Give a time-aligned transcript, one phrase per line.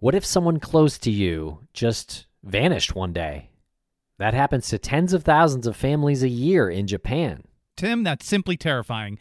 [0.00, 3.50] What if someone close to you just vanished one day?
[4.18, 7.42] That happens to tens of thousands of families a year in Japan.
[7.76, 9.18] Tim, that's simply terrifying.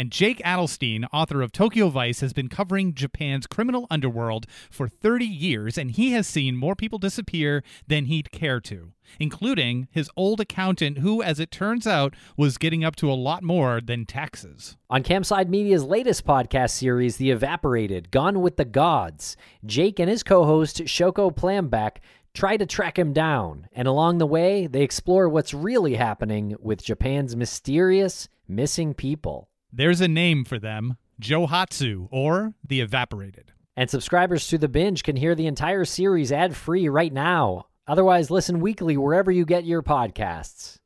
[0.00, 5.24] And Jake Adelstein, author of Tokyo Vice, has been covering Japan's criminal underworld for 30
[5.26, 10.38] years, and he has seen more people disappear than he'd care to, including his old
[10.38, 14.76] accountant, who, as it turns out, was getting up to a lot more than taxes.
[14.88, 20.22] On Campside Media's latest podcast series, The Evaporated Gone with the Gods, Jake and his
[20.22, 21.96] co host, Shoko Plambeck,
[22.34, 26.84] try to track him down, and along the way, they explore what's really happening with
[26.84, 29.47] Japan's mysterious missing people.
[29.72, 33.52] There's a name for them Johatsu, or the Evaporated.
[33.76, 37.66] And subscribers to The Binge can hear the entire series ad free right now.
[37.86, 40.78] Otherwise, listen weekly wherever you get your podcasts.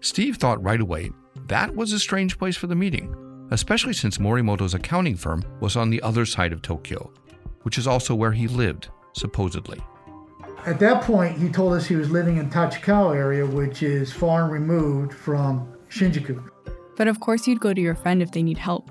[0.00, 1.10] Steve thought right away
[1.48, 5.90] that was a strange place for the meeting, especially since Morimoto's accounting firm was on
[5.90, 7.12] the other side of Tokyo,
[7.62, 9.80] which is also where he lived, supposedly.
[10.66, 14.44] At that point, he told us he was living in Tachikawa area, which is far
[14.44, 16.42] and removed from Shinjuku.
[16.96, 18.90] But of course, you'd go to your friend if they need help.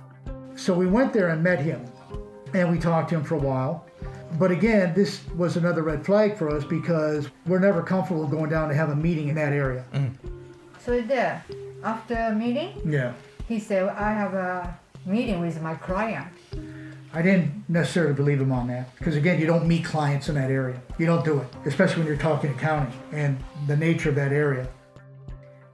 [0.55, 1.85] So we went there and met him,
[2.53, 3.85] and we talked to him for a while.
[4.39, 8.69] But again, this was another red flag for us because we're never comfortable going down
[8.69, 9.85] to have a meeting in that area.
[9.93, 10.13] Mm.
[10.79, 11.43] So there,
[11.83, 13.13] after a meeting, Yeah.
[13.47, 16.27] he said, I have a meeting with my client.
[17.13, 20.49] I didn't necessarily believe him on that because again, you don't meet clients in that
[20.49, 20.81] area.
[20.97, 24.67] You don't do it, especially when you're talking accounting and the nature of that area.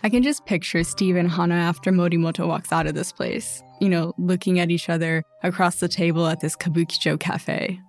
[0.07, 3.89] I can just picture Steve and Hana after Morimoto walks out of this place, you
[3.89, 7.81] know, looking at each other across the table at this Kabukicho cafe.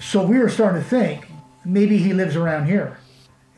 [0.00, 1.28] So we were starting to think
[1.66, 2.96] maybe he lives around here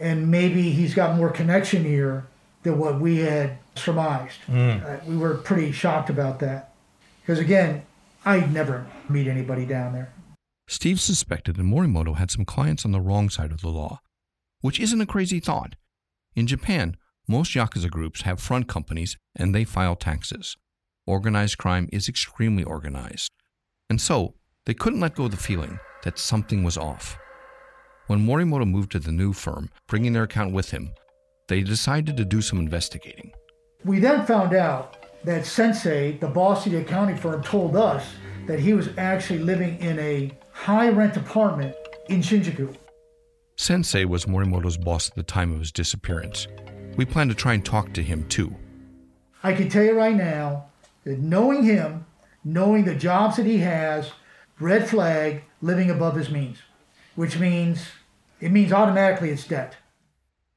[0.00, 2.26] and maybe he's got more connection here
[2.64, 4.38] than what we had surmised.
[4.52, 6.72] Uh, we were pretty shocked about that
[7.22, 7.86] because again,
[8.24, 10.12] I'd never meet anybody down there.
[10.66, 14.00] Steve suspected that Morimoto had some clients on the wrong side of the law,
[14.62, 15.76] which isn't a crazy thought.
[16.34, 16.96] In Japan,
[17.30, 20.56] most Yakuza groups have front companies and they file taxes.
[21.06, 23.30] Organized crime is extremely organized.
[23.88, 24.34] And so,
[24.66, 27.16] they couldn't let go of the feeling that something was off.
[28.08, 30.90] When Morimoto moved to the new firm, bringing their account with him,
[31.46, 33.30] they decided to do some investigating.
[33.84, 38.04] We then found out that Sensei, the boss of the accounting firm, told us
[38.48, 41.76] that he was actually living in a high rent apartment
[42.08, 42.76] in Shinjuku.
[43.56, 46.48] Sensei was Morimoto's boss at the time of his disappearance.
[46.96, 48.54] We plan to try and talk to him too.
[49.42, 50.66] I can tell you right now
[51.04, 52.06] that knowing him,
[52.44, 54.12] knowing the jobs that he has,
[54.58, 56.58] red flag, living above his means,
[57.14, 57.86] which means
[58.40, 59.76] it means automatically it's debt.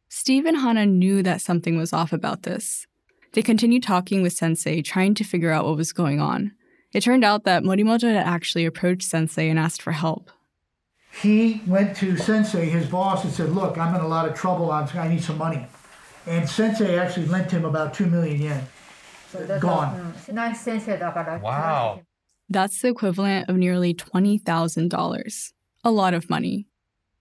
[0.10, 2.88] Steve and Hana knew that something was off about this.
[3.34, 6.52] They continued talking with Sensei, trying to figure out what was going on.
[6.94, 10.30] It turned out that Morimoto had actually approached Sensei and asked for help.
[11.22, 14.72] He went to Sensei, his boss, and said, Look, I'm in a lot of trouble.
[14.72, 15.68] I'm, I need some money.
[16.26, 18.68] And sensei actually lent him about 2 million yen.
[19.32, 20.14] So Gone.
[21.42, 22.02] Wow.
[22.50, 25.52] That's the equivalent of nearly $20,000.
[25.84, 26.68] A lot of money.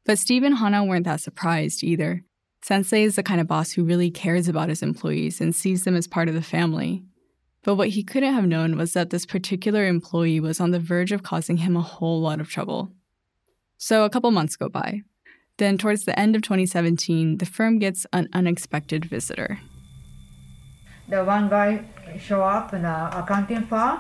[0.04, 2.24] But Steve and Hana weren't that surprised either.
[2.62, 5.96] Sensei is the kind of boss who really cares about his employees and sees them
[5.96, 7.02] as part of the family.
[7.64, 11.12] But what he couldn't have known was that this particular employee was on the verge
[11.12, 12.92] of causing him a whole lot of trouble.
[13.78, 15.02] So a couple months go by.
[15.57, 19.59] Then, towards the end of 2017, the firm gets an unexpected visitor.
[21.09, 21.85] The one guy
[22.19, 23.99] show up in a accounting firm.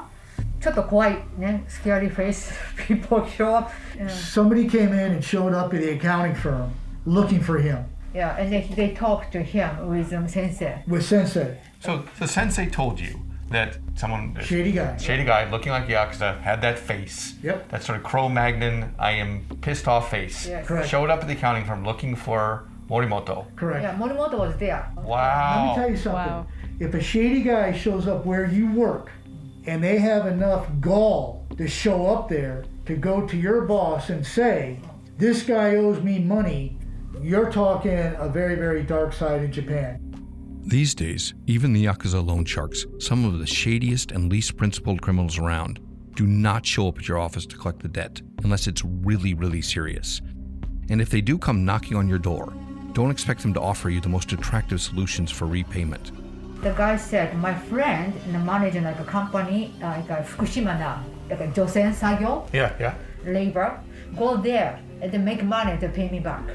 [0.59, 2.51] ちょっと怖いね、scary face
[2.87, 3.69] people show up.
[3.95, 6.71] Yeah, Somebody came in and showed up at the accounting firm
[7.05, 10.83] looking for him yeah and they, they talk to him with um, sensei.
[10.87, 13.19] with Sensei, So the sensei told you
[13.52, 14.96] that someone uh, shady guy.
[14.96, 17.34] shady guy looking like Yakuza had that face.
[17.42, 17.68] Yep.
[17.68, 20.46] That sort of Cro-Magnon, I am pissed off face.
[20.46, 20.66] Yes.
[20.66, 20.88] Correct.
[20.88, 23.46] Showed up at the accounting firm looking for Morimoto.
[23.56, 23.82] Correct.
[23.82, 24.90] Yeah, Morimoto was there.
[24.96, 25.56] Wow.
[25.56, 26.32] Let me tell you something.
[26.32, 26.46] Wow.
[26.80, 29.10] If a shady guy shows up where you work
[29.66, 34.26] and they have enough gall to show up there to go to your boss and
[34.26, 34.80] say,
[35.16, 36.76] This guy owes me money,
[37.20, 40.11] you're talking a very, very dark side in Japan.
[40.64, 45.38] These days, even the Yakuza loan sharks, some of the shadiest and least principled criminals
[45.38, 45.80] around,
[46.14, 49.60] do not show up at your office to collect the debt unless it's really, really
[49.60, 50.20] serious.
[50.88, 52.52] And if they do come knocking on your door,
[52.92, 56.12] don't expect them to offer you the most attractive solutions for repayment.
[56.62, 61.02] The guy said, my friend and manager uh, like a company, like a Fukushima now,
[61.28, 62.94] like a Josen Sagyo, Yeah, yeah.
[63.24, 63.80] labor,
[64.16, 66.46] go there and make money to pay me back.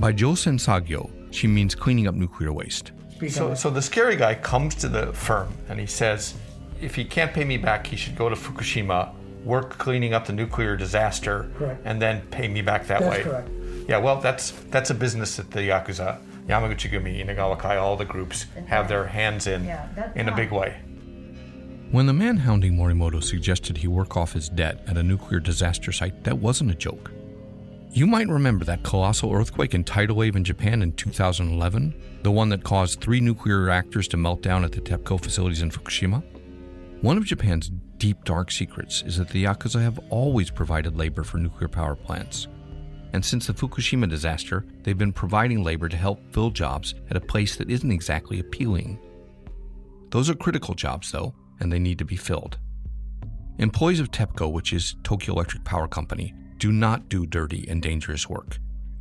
[0.00, 2.90] By Josen Sagyo, she means cleaning up nuclear waste.
[3.16, 6.34] Speak So, so the scary guy comes to the firm and he says,
[6.80, 9.12] if he can't pay me back, he should go to Fukushima
[9.44, 11.80] work cleaning up the nuclear disaster, Correct.
[11.84, 13.22] and then pay me back that That's way.
[13.22, 13.48] correct.
[13.88, 16.18] Yeah, well, that's that's a business that the yakuza,
[16.48, 20.50] Yamaguchi-gumi, Inagawa Kai, all the groups have their hands in Yeah, that's in a big
[20.50, 20.76] way.
[21.92, 25.92] When the man hounding Morimoto suggested he work off his debt at a nuclear disaster
[25.92, 27.12] site, that wasn't a joke.
[27.96, 31.94] You might remember that colossal earthquake and tidal wave in Japan in 2011,
[32.24, 35.70] the one that caused three nuclear reactors to melt down at the TEPCO facilities in
[35.70, 36.22] Fukushima.
[37.00, 41.38] One of Japan's deep dark secrets is that the Yakuza have always provided labor for
[41.38, 42.48] nuclear power plants.
[43.14, 47.20] And since the Fukushima disaster, they've been providing labor to help fill jobs at a
[47.22, 48.98] place that isn't exactly appealing.
[50.10, 52.58] Those are critical jobs, though, and they need to be filled.
[53.58, 58.28] Employees of TEPCO, which is Tokyo Electric Power Company, do not do dirty and dangerous
[58.28, 58.58] work.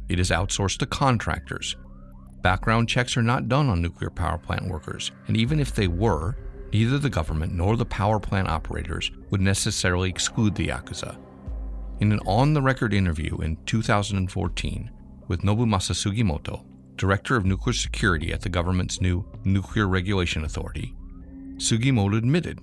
[0.10, 1.76] It is outsourced to contractors.
[2.42, 6.38] Background checks are not done on nuclear power plant workers, and even if they were,
[6.72, 11.18] neither the government nor the power plant operators would necessarily exclude the Yakuza.
[12.02, 14.92] In an on the record interview in 2014
[15.28, 16.66] with Nobumasa Sugimoto,
[16.98, 20.94] director of nuclear security at the government's new Nuclear Regulation Authority,
[21.58, 22.60] Sugimoto admitted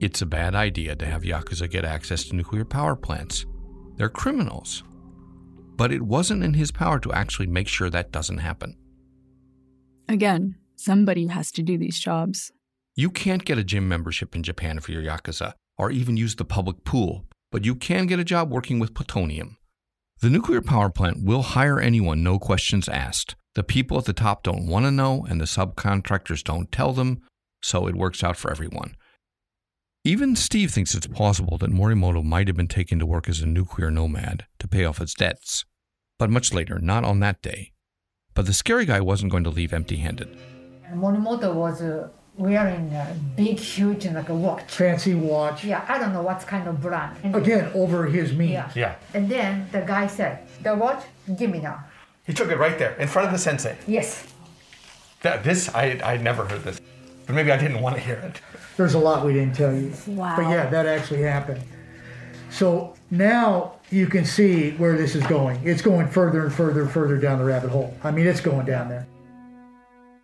[0.00, 3.44] it's a bad idea to have Yakuza get access to nuclear power plants.
[4.00, 4.82] They're criminals.
[5.76, 8.78] But it wasn't in his power to actually make sure that doesn't happen.
[10.08, 12.50] Again, somebody has to do these jobs.
[12.96, 16.46] You can't get a gym membership in Japan for your Yakuza, or even use the
[16.46, 19.58] public pool, but you can get a job working with plutonium.
[20.22, 23.34] The nuclear power plant will hire anyone, no questions asked.
[23.54, 27.20] The people at the top don't want to know, and the subcontractors don't tell them,
[27.62, 28.96] so it works out for everyone.
[30.02, 33.46] Even Steve thinks it's possible that Morimoto might have been taken to work as a
[33.46, 35.66] nuclear nomad to pay off his debts.
[36.18, 37.72] But much later, not on that day.
[38.34, 40.38] But the scary guy wasn't going to leave empty handed.
[40.94, 42.08] Morimoto was uh,
[42.38, 44.70] wearing a big, huge, like a watch.
[44.72, 45.64] Fancy watch.
[45.64, 47.18] Yeah, I don't know what kind of brand.
[47.22, 48.52] And, Again, over his means.
[48.52, 48.70] yeah.
[48.74, 48.94] Yeah.
[49.12, 51.04] And then the guy said, "The watch,
[51.36, 51.84] give me now."
[52.26, 53.76] He took it right there in front of the sensei.
[53.86, 54.26] Yes.
[55.22, 56.80] That this I I never heard this,
[57.30, 58.40] but maybe I didn't want to hear it.
[58.76, 59.92] There's a lot we didn't tell you.
[60.08, 60.34] Wow.
[60.34, 61.62] But yeah, that actually happened.
[62.50, 65.60] So now you can see where this is going.
[65.64, 67.96] It's going further and further and further down the rabbit hole.
[68.02, 69.06] I mean, it's going down there.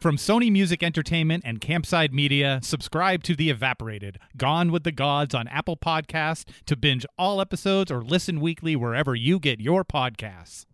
[0.00, 5.32] From Sony Music Entertainment and Campside Media, subscribe to The Evaporated, Gone with the Gods
[5.32, 10.66] on Apple Podcasts to binge all episodes or listen weekly wherever you get your podcasts.